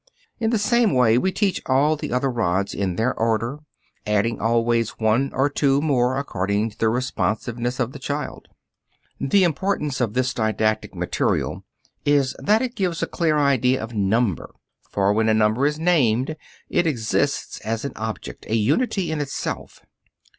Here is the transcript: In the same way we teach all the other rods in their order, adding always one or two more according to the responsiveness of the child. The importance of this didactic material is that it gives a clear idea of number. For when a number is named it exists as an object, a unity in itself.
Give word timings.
In 0.39 0.49
the 0.49 0.57
same 0.57 0.95
way 0.95 1.19
we 1.19 1.31
teach 1.31 1.61
all 1.67 1.95
the 1.95 2.11
other 2.11 2.31
rods 2.31 2.73
in 2.73 2.95
their 2.95 3.13
order, 3.13 3.59
adding 4.07 4.41
always 4.41 4.97
one 4.97 5.29
or 5.31 5.47
two 5.47 5.79
more 5.79 6.17
according 6.17 6.71
to 6.71 6.77
the 6.79 6.89
responsiveness 6.89 7.79
of 7.79 7.91
the 7.91 7.99
child. 7.99 8.47
The 9.19 9.43
importance 9.43 10.01
of 10.01 10.15
this 10.15 10.33
didactic 10.33 10.95
material 10.95 11.65
is 12.03 12.35
that 12.39 12.63
it 12.63 12.73
gives 12.73 13.03
a 13.03 13.05
clear 13.07 13.37
idea 13.37 13.79
of 13.83 13.93
number. 13.93 14.55
For 14.89 15.13
when 15.13 15.29
a 15.29 15.35
number 15.35 15.67
is 15.67 15.77
named 15.77 16.35
it 16.67 16.87
exists 16.87 17.59
as 17.59 17.85
an 17.85 17.93
object, 17.95 18.47
a 18.49 18.55
unity 18.55 19.11
in 19.11 19.21
itself. 19.21 19.83